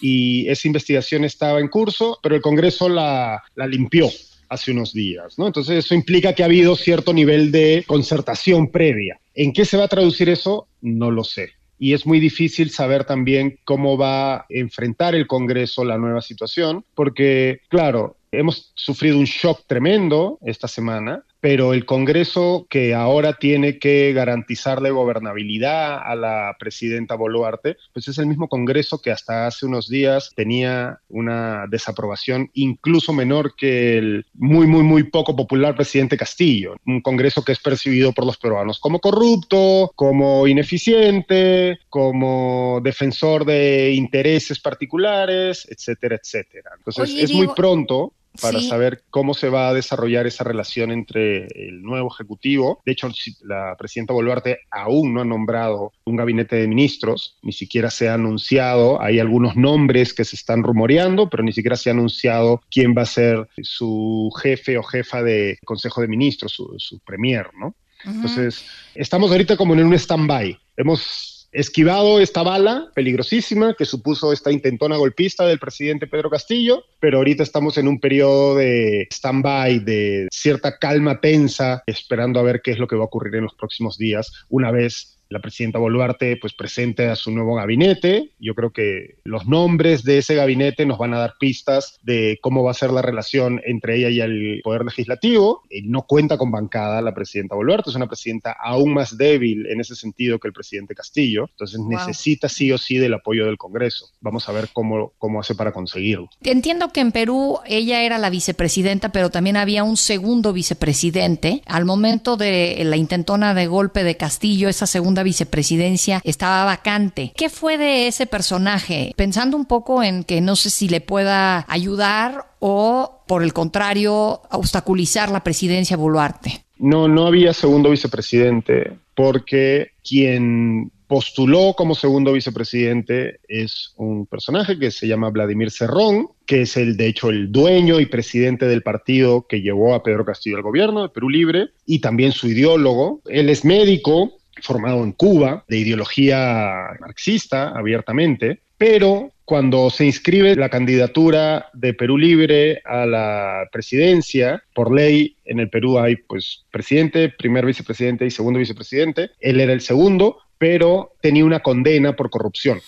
y 0.00 0.48
esa 0.48 0.68
investigación 0.68 1.24
estaba 1.24 1.60
en 1.60 1.68
curso, 1.68 2.20
pero 2.22 2.36
el 2.36 2.40
Congreso 2.40 2.88
la, 2.88 3.42
la 3.56 3.66
limpió 3.66 4.08
hace 4.48 4.72
unos 4.72 4.92
días, 4.92 5.38
¿no? 5.38 5.46
Entonces 5.46 5.84
eso 5.84 5.94
implica 5.94 6.32
que 6.32 6.42
ha 6.42 6.46
habido 6.46 6.76
cierto 6.76 7.12
nivel 7.12 7.52
de 7.52 7.84
concertación 7.86 8.70
previa. 8.70 9.20
¿En 9.34 9.52
qué 9.52 9.64
se 9.64 9.76
va 9.76 9.84
a 9.84 9.88
traducir 9.88 10.28
eso? 10.28 10.68
No 10.80 11.10
lo 11.10 11.24
sé. 11.24 11.50
Y 11.78 11.92
es 11.92 12.06
muy 12.06 12.18
difícil 12.18 12.70
saber 12.70 13.04
también 13.04 13.58
cómo 13.64 13.96
va 13.96 14.34
a 14.34 14.46
enfrentar 14.48 15.14
el 15.14 15.26
Congreso 15.28 15.84
la 15.84 15.96
nueva 15.96 16.22
situación, 16.22 16.84
porque, 16.94 17.60
claro, 17.68 18.16
hemos 18.32 18.72
sufrido 18.74 19.16
un 19.16 19.24
shock 19.24 19.62
tremendo 19.66 20.38
esta 20.42 20.66
semana, 20.66 21.22
pero 21.40 21.72
el 21.72 21.84
Congreso 21.84 22.66
que 22.68 22.94
ahora 22.94 23.34
tiene 23.34 23.78
que 23.78 24.12
garantizarle 24.12 24.90
gobernabilidad 24.90 26.00
a 26.02 26.14
la 26.14 26.56
presidenta 26.58 27.14
Boluarte, 27.14 27.76
pues 27.92 28.08
es 28.08 28.18
el 28.18 28.26
mismo 28.26 28.48
Congreso 28.48 29.00
que 29.00 29.10
hasta 29.10 29.46
hace 29.46 29.66
unos 29.66 29.88
días 29.88 30.32
tenía 30.34 31.00
una 31.08 31.66
desaprobación 31.68 32.50
incluso 32.54 33.12
menor 33.12 33.54
que 33.56 33.98
el 33.98 34.26
muy, 34.34 34.66
muy, 34.66 34.82
muy 34.82 35.04
poco 35.04 35.36
popular 35.36 35.76
presidente 35.76 36.16
Castillo. 36.16 36.76
Un 36.86 37.00
Congreso 37.00 37.44
que 37.44 37.52
es 37.52 37.60
percibido 37.60 38.12
por 38.12 38.26
los 38.26 38.36
peruanos 38.36 38.80
como 38.80 39.00
corrupto, 39.00 39.92
como 39.94 40.46
ineficiente, 40.46 41.78
como 41.88 42.80
defensor 42.82 43.44
de 43.44 43.92
intereses 43.92 44.58
particulares, 44.60 45.66
etcétera, 45.70 46.16
etcétera. 46.16 46.70
Entonces 46.76 47.14
es 47.16 47.32
muy 47.32 47.48
pronto 47.54 48.12
para 48.40 48.60
saber 48.60 49.02
cómo 49.10 49.34
se 49.34 49.48
va 49.48 49.68
a 49.68 49.74
desarrollar 49.74 50.26
esa 50.26 50.44
relación 50.44 50.90
entre 50.90 51.46
el 51.46 51.82
nuevo 51.82 52.10
Ejecutivo. 52.12 52.80
De 52.84 52.92
hecho, 52.92 53.08
la 53.42 53.74
presidenta 53.78 54.12
Boluarte 54.12 54.60
aún 54.70 55.14
no 55.14 55.20
ha 55.20 55.24
nombrado 55.24 55.92
un 56.04 56.16
gabinete 56.16 56.56
de 56.56 56.68
ministros, 56.68 57.36
ni 57.42 57.52
siquiera 57.52 57.90
se 57.90 58.08
ha 58.08 58.14
anunciado, 58.14 59.02
hay 59.02 59.18
algunos 59.18 59.56
nombres 59.56 60.14
que 60.14 60.24
se 60.24 60.36
están 60.36 60.62
rumoreando, 60.62 61.28
pero 61.28 61.42
ni 61.42 61.52
siquiera 61.52 61.76
se 61.76 61.90
ha 61.90 61.92
anunciado 61.92 62.60
quién 62.70 62.94
va 62.96 63.02
a 63.02 63.06
ser 63.06 63.48
su 63.62 64.30
jefe 64.40 64.78
o 64.78 64.82
jefa 64.82 65.22
de 65.22 65.58
Consejo 65.64 66.00
de 66.00 66.08
Ministros, 66.08 66.52
su, 66.52 67.00
premier, 67.04 67.48
¿no? 67.58 67.74
Entonces, 68.04 68.64
estamos 68.94 69.30
ahorita 69.30 69.56
como 69.56 69.74
en 69.74 69.84
un 69.84 69.94
stand-by. 69.94 70.56
Hemos 70.76 71.37
esquivado 71.52 72.20
esta 72.20 72.42
bala 72.42 72.90
peligrosísima 72.94 73.74
que 73.74 73.84
supuso 73.84 74.32
esta 74.32 74.52
intentona 74.52 74.96
golpista 74.96 75.46
del 75.46 75.58
presidente 75.58 76.06
Pedro 76.06 76.30
Castillo, 76.30 76.84
pero 77.00 77.18
ahorita 77.18 77.42
estamos 77.42 77.78
en 77.78 77.88
un 77.88 78.00
periodo 78.00 78.56
de 78.56 79.08
stand-by, 79.10 79.80
de 79.80 80.28
cierta 80.30 80.78
calma 80.78 81.20
tensa, 81.20 81.82
esperando 81.86 82.38
a 82.38 82.42
ver 82.42 82.60
qué 82.62 82.72
es 82.72 82.78
lo 82.78 82.86
que 82.86 82.96
va 82.96 83.02
a 83.02 83.06
ocurrir 83.06 83.34
en 83.36 83.44
los 83.44 83.54
próximos 83.54 83.98
días 83.98 84.30
una 84.48 84.70
vez 84.70 85.17
la 85.28 85.40
presidenta 85.40 85.78
Boluarte 85.78 86.36
pues 86.36 86.54
presente 86.54 87.08
a 87.08 87.16
su 87.16 87.30
nuevo 87.30 87.54
gabinete. 87.54 88.30
Yo 88.38 88.54
creo 88.54 88.72
que 88.72 89.16
los 89.24 89.46
nombres 89.46 90.04
de 90.04 90.18
ese 90.18 90.34
gabinete 90.34 90.86
nos 90.86 90.98
van 90.98 91.14
a 91.14 91.18
dar 91.18 91.34
pistas 91.38 91.98
de 92.02 92.38
cómo 92.40 92.62
va 92.62 92.70
a 92.70 92.74
ser 92.74 92.90
la 92.90 93.02
relación 93.02 93.60
entre 93.64 93.96
ella 93.96 94.08
y 94.08 94.20
el 94.20 94.60
Poder 94.62 94.84
Legislativo. 94.84 95.62
no 95.84 96.02
cuenta 96.02 96.38
con 96.38 96.50
bancada 96.50 97.02
la 97.02 97.14
presidenta 97.14 97.54
Boluarte, 97.54 97.90
es 97.90 97.96
una 97.96 98.06
presidenta 98.06 98.56
aún 98.60 98.94
más 98.94 99.16
débil 99.16 99.66
en 99.66 99.80
ese 99.80 99.94
sentido 99.94 100.38
que 100.38 100.48
el 100.48 100.54
presidente 100.54 100.94
Castillo. 100.94 101.46
Entonces 101.50 101.80
necesita 101.80 102.48
sí 102.48 102.72
o 102.72 102.78
sí 102.78 102.98
del 102.98 103.14
apoyo 103.14 103.46
del 103.46 103.58
Congreso. 103.58 104.10
Vamos 104.20 104.48
a 104.48 104.52
ver 104.52 104.68
cómo, 104.72 105.12
cómo 105.18 105.40
hace 105.40 105.54
para 105.54 105.72
conseguirlo. 105.72 106.28
Entiendo 106.42 106.92
que 106.92 107.00
en 107.00 107.12
Perú 107.12 107.58
ella 107.66 108.02
era 108.02 108.18
la 108.18 108.30
vicepresidenta, 108.30 109.12
pero 109.12 109.30
también 109.30 109.56
había 109.56 109.84
un 109.84 109.96
segundo 109.96 110.52
vicepresidente. 110.52 111.62
Al 111.66 111.84
momento 111.84 112.36
de 112.36 112.80
la 112.84 112.96
intentona 112.96 113.54
de 113.54 113.66
golpe 113.66 114.04
de 114.04 114.16
Castillo, 114.16 114.68
esa 114.68 114.86
segunda 114.86 115.17
vicepresidencia 115.22 116.20
estaba 116.24 116.64
vacante. 116.64 117.32
¿Qué 117.36 117.48
fue 117.48 117.78
de 117.78 118.08
ese 118.08 118.26
personaje? 118.26 119.12
Pensando 119.16 119.56
un 119.56 119.66
poco 119.66 120.02
en 120.02 120.24
que 120.24 120.40
no 120.40 120.56
sé 120.56 120.70
si 120.70 120.88
le 120.88 121.00
pueda 121.00 121.64
ayudar 121.68 122.52
o, 122.58 123.22
por 123.26 123.42
el 123.42 123.52
contrario, 123.52 124.42
obstaculizar 124.50 125.30
la 125.30 125.44
presidencia 125.44 125.96
Boluarte. 125.96 126.64
No, 126.78 127.08
no 127.08 127.26
había 127.26 127.52
segundo 127.52 127.90
vicepresidente 127.90 128.92
porque 129.14 129.92
quien 130.02 130.92
postuló 131.08 131.74
como 131.76 131.94
segundo 131.94 132.32
vicepresidente 132.32 133.40
es 133.48 133.94
un 133.96 134.26
personaje 134.26 134.78
que 134.78 134.90
se 134.90 135.08
llama 135.08 135.30
Vladimir 135.30 135.70
Cerrón, 135.70 136.28
que 136.46 136.62
es 136.62 136.76
el, 136.76 136.96
de 136.96 137.06
hecho, 137.06 137.30
el 137.30 137.50
dueño 137.50 137.98
y 137.98 138.06
presidente 138.06 138.66
del 138.66 138.82
partido 138.82 139.46
que 139.48 139.62
llevó 139.62 139.94
a 139.94 140.02
Pedro 140.02 140.24
Castillo 140.24 140.56
al 140.56 140.62
gobierno, 140.62 141.02
de 141.02 141.08
Perú 141.08 141.30
Libre, 141.30 141.70
y 141.86 142.00
también 142.00 142.32
su 142.32 142.46
ideólogo. 142.46 143.22
Él 143.26 143.48
es 143.48 143.64
médico, 143.64 144.37
formado 144.62 145.02
en 145.04 145.12
Cuba, 145.12 145.64
de 145.68 145.78
ideología 145.78 146.96
marxista 147.00 147.68
abiertamente, 147.68 148.60
pero 148.76 149.32
cuando 149.44 149.90
se 149.90 150.04
inscribe 150.04 150.54
la 150.56 150.68
candidatura 150.68 151.70
de 151.72 151.94
Perú 151.94 152.18
Libre 152.18 152.82
a 152.84 153.06
la 153.06 153.62
presidencia, 153.72 154.62
por 154.74 154.94
ley 154.94 155.36
en 155.44 155.58
el 155.58 155.70
Perú 155.70 155.98
hay 155.98 156.16
pues 156.16 156.64
presidente, 156.70 157.30
primer 157.30 157.64
vicepresidente 157.64 158.26
y 158.26 158.30
segundo 158.30 158.58
vicepresidente, 158.58 159.30
él 159.40 159.60
era 159.60 159.72
el 159.72 159.80
segundo, 159.80 160.38
pero 160.58 161.14
tenía 161.22 161.44
una 161.44 161.60
condena 161.60 162.14
por 162.14 162.28
corrupción. 162.30 162.80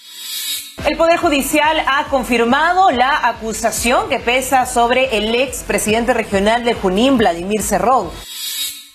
El 0.87 0.97
Poder 0.97 1.19
Judicial 1.19 1.79
ha 1.87 2.05
confirmado 2.09 2.91
la 2.91 3.29
acusación 3.29 4.09
que 4.09 4.19
pesa 4.19 4.67
sobre 4.67 5.17
el 5.19 5.35
ex 5.35 5.63
presidente 5.63 6.15
regional 6.15 6.65
de 6.65 6.75
Junín, 6.75 7.19
Vladimir 7.19 7.63
Cerrón. 7.63 8.09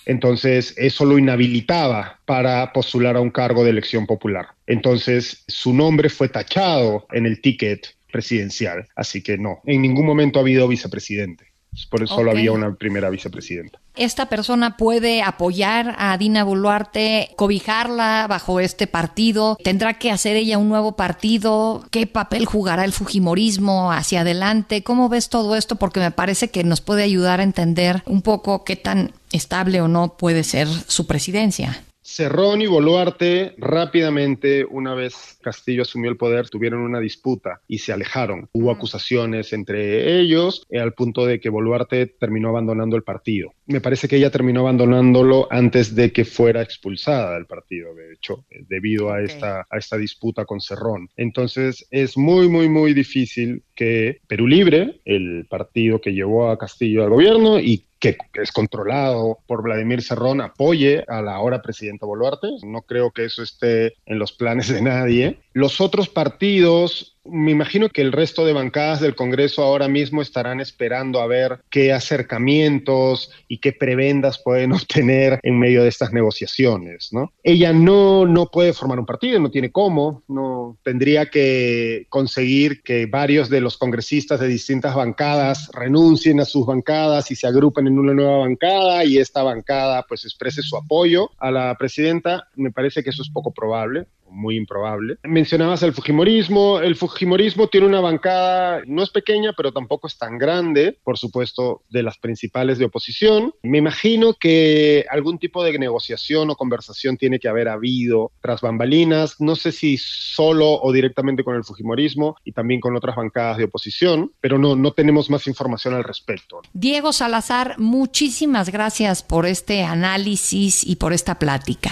Entonces, 0.05 0.73
eso 0.77 1.05
lo 1.05 1.17
inhabilitaba 1.17 2.19
para 2.25 2.71
postular 2.73 3.15
a 3.15 3.21
un 3.21 3.31
cargo 3.31 3.63
de 3.63 3.71
elección 3.71 4.05
popular. 4.05 4.47
Entonces, 4.67 5.43
su 5.47 5.73
nombre 5.73 6.09
fue 6.09 6.29
tachado 6.29 7.07
en 7.11 7.25
el 7.25 7.41
ticket 7.41 7.87
presidencial. 8.11 8.87
Así 8.95 9.21
que 9.21 9.37
no, 9.37 9.61
en 9.65 9.81
ningún 9.81 10.05
momento 10.05 10.39
ha 10.39 10.41
habido 10.41 10.67
vicepresidente. 10.67 11.55
Por 11.89 12.03
eso 12.03 12.15
solo 12.15 12.31
había 12.31 12.51
una 12.51 12.73
primera 12.75 13.09
vicepresidenta. 13.09 13.79
¿Esta 13.95 14.27
persona 14.27 14.77
puede 14.77 15.21
apoyar 15.21 15.95
a 15.97 16.17
Dina 16.17 16.43
Boluarte, 16.43 17.31
cobijarla 17.35 18.27
bajo 18.29 18.59
este 18.59 18.87
partido? 18.87 19.57
¿Tendrá 19.63 19.95
que 19.95 20.11
hacer 20.11 20.35
ella 20.35 20.57
un 20.57 20.69
nuevo 20.69 20.95
partido? 20.95 21.85
¿Qué 21.91 22.07
papel 22.07 22.45
jugará 22.45 22.85
el 22.85 22.93
Fujimorismo 22.93 23.91
hacia 23.91 24.21
adelante? 24.21 24.83
¿Cómo 24.83 25.09
ves 25.09 25.29
todo 25.29 25.55
esto? 25.55 25.75
Porque 25.75 25.99
me 25.99 26.11
parece 26.11 26.49
que 26.49 26.63
nos 26.63 26.81
puede 26.81 27.03
ayudar 27.03 27.39
a 27.39 27.43
entender 27.43 28.03
un 28.05 28.21
poco 28.21 28.63
qué 28.63 28.75
tan 28.75 29.11
estable 29.35 29.81
o 29.81 29.87
no 29.87 30.17
puede 30.17 30.43
ser 30.43 30.67
su 30.67 31.07
presidencia. 31.07 31.83
Cerrón 32.05 32.61
y 32.61 32.67
Boluarte 32.67 33.55
rápidamente, 33.57 34.63
una 34.63 34.93
vez 34.93 35.39
Castillo 35.41 35.81
asumió 35.81 36.11
el 36.11 36.17
poder, 36.17 36.49
tuvieron 36.49 36.81
una 36.81 36.99
disputa 36.99 37.61
y 37.67 37.79
se 37.79 37.93
alejaron. 37.93 38.47
Hubo 38.53 38.69
acusaciones 38.69 39.53
entre 39.53 40.19
ellos 40.19 40.67
eh, 40.69 40.79
al 40.79 40.93
punto 40.93 41.25
de 41.25 41.39
que 41.39 41.49
Boluarte 41.49 42.05
terminó 42.05 42.49
abandonando 42.49 42.95
el 42.95 43.01
partido. 43.01 43.53
Me 43.65 43.81
parece 43.81 44.07
que 44.07 44.17
ella 44.17 44.29
terminó 44.29 44.61
abandonándolo 44.61 45.47
antes 45.49 45.95
de 45.95 46.11
que 46.11 46.25
fuera 46.25 46.61
expulsada 46.61 47.33
del 47.33 47.47
partido, 47.47 47.95
de 47.95 48.13
hecho, 48.13 48.45
eh, 48.51 48.63
debido 48.69 49.11
a, 49.11 49.23
esta, 49.23 49.65
a 49.67 49.77
esta 49.77 49.97
disputa 49.97 50.45
con 50.45 50.61
Cerrón. 50.61 51.09
Entonces 51.17 51.87
es 51.89 52.17
muy, 52.17 52.47
muy, 52.47 52.69
muy 52.69 52.93
difícil 52.93 53.63
que 53.75 54.21
Perú 54.27 54.47
Libre, 54.47 55.01
el 55.05 55.45
partido 55.49 55.99
que 55.99 56.13
llevó 56.13 56.49
a 56.49 56.57
Castillo 56.57 57.03
al 57.03 57.09
gobierno 57.09 57.59
y 57.59 57.85
que 57.99 58.17
es 58.33 58.51
controlado 58.51 59.39
por 59.47 59.63
Vladimir 59.63 60.01
Cerrón, 60.01 60.41
apoye 60.41 61.03
a 61.07 61.21
la 61.21 61.35
ahora 61.35 61.61
presidenta 61.61 62.05
Boluarte. 62.05 62.47
No 62.63 62.81
creo 62.83 63.11
que 63.11 63.25
eso 63.25 63.43
esté 63.43 63.95
en 64.05 64.19
los 64.19 64.31
planes 64.33 64.69
de 64.69 64.81
nadie. 64.81 65.39
Los 65.53 65.81
otros 65.81 66.09
partidos 66.09 67.14
me 67.25 67.51
imagino 67.51 67.89
que 67.89 68.01
el 68.01 68.11
resto 68.11 68.45
de 68.45 68.53
bancadas 68.53 69.01
del 69.01 69.15
Congreso 69.15 69.63
ahora 69.63 69.87
mismo 69.87 70.21
estarán 70.21 70.59
esperando 70.59 71.21
a 71.21 71.27
ver 71.27 71.59
qué 71.69 71.93
acercamientos 71.93 73.31
y 73.47 73.57
qué 73.59 73.73
prebendas 73.73 74.39
pueden 74.39 74.71
obtener 74.73 75.39
en 75.43 75.59
medio 75.59 75.83
de 75.83 75.89
estas 75.89 76.13
negociaciones, 76.13 77.09
¿no? 77.11 77.33
Ella 77.43 77.73
no, 77.73 78.25
no 78.25 78.47
puede 78.47 78.73
formar 78.73 78.99
un 78.99 79.05
partido, 79.05 79.39
no 79.39 79.51
tiene 79.51 79.71
cómo, 79.71 80.23
no 80.27 80.77
tendría 80.83 81.27
que 81.27 82.05
conseguir 82.09 82.81
que 82.81 83.05
varios 83.05 83.49
de 83.49 83.61
los 83.61 83.77
congresistas 83.77 84.39
de 84.39 84.47
distintas 84.47 84.95
bancadas 84.95 85.69
renuncien 85.73 86.39
a 86.39 86.45
sus 86.45 86.65
bancadas 86.65 87.31
y 87.31 87.35
se 87.35 87.47
agrupen 87.47 87.87
en 87.87 87.99
una 87.99 88.13
nueva 88.13 88.39
bancada 88.39 89.03
y 89.05 89.17
esta 89.17 89.43
bancada 89.43 90.03
pues 90.07 90.25
exprese 90.25 90.61
su 90.61 90.77
apoyo 90.77 91.29
a 91.37 91.51
la 91.51 91.75
presidenta. 91.75 92.47
Me 92.55 92.71
parece 92.71 93.03
que 93.03 93.09
eso 93.09 93.21
es 93.21 93.29
poco 93.29 93.51
probable 93.51 94.07
muy 94.35 94.57
improbable. 94.57 95.17
Mencionabas 95.23 95.81
el 95.83 95.93
Fujimorismo. 95.93 96.79
El 96.79 96.95
Fujimorismo 96.95 97.67
tiene 97.67 97.87
una 97.87 98.01
bancada, 98.01 98.81
no 98.85 99.01
es 99.01 99.09
pequeña, 99.09 99.53
pero 99.55 99.71
tampoco 99.71 100.07
es 100.07 100.17
tan 100.17 100.37
grande, 100.37 100.97
por 101.03 101.17
supuesto, 101.17 101.81
de 101.89 102.03
las 102.03 102.17
principales 102.17 102.77
de 102.77 102.85
oposición. 102.85 103.53
Me 103.63 103.77
imagino 103.77 104.33
que 104.33 105.05
algún 105.09 105.39
tipo 105.39 105.63
de 105.63 105.77
negociación 105.77 106.49
o 106.49 106.55
conversación 106.55 107.17
tiene 107.17 107.39
que 107.39 107.47
haber 107.47 107.69
habido 107.69 108.31
tras 108.41 108.61
bambalinas. 108.61 109.39
No 109.39 109.55
sé 109.55 109.71
si 109.71 109.97
solo 109.97 110.81
o 110.81 110.91
directamente 110.91 111.43
con 111.43 111.55
el 111.55 111.63
Fujimorismo 111.63 112.35
y 112.43 112.51
también 112.51 112.79
con 112.79 112.95
otras 112.95 113.15
bancadas 113.15 113.57
de 113.57 113.65
oposición, 113.65 114.31
pero 114.41 114.57
no, 114.57 114.75
no 114.75 114.91
tenemos 114.91 115.29
más 115.29 115.47
información 115.47 115.93
al 115.93 116.03
respecto. 116.03 116.61
Diego 116.73 117.13
Salazar, 117.13 117.75
muchísimas 117.77 118.69
gracias 118.69 119.23
por 119.23 119.45
este 119.45 119.83
análisis 119.83 120.85
y 120.85 120.97
por 120.97 121.13
esta 121.13 121.39
plática. 121.39 121.91